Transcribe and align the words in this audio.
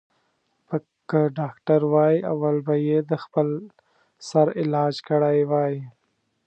ـ 0.35 0.65
پک 0.67 0.83
که 1.09 1.21
ډاکتر 1.37 1.81
وای 1.93 2.15
اول 2.33 2.55
به 2.67 2.75
یې 2.87 2.97
د 3.09 3.11
خپل 3.23 3.47
سر 4.29 4.47
علاج 4.61 4.95
کړی 5.09 5.39
وای. 5.51 5.73